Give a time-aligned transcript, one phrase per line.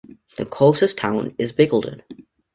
[0.37, 2.01] The closest town is Bickleton.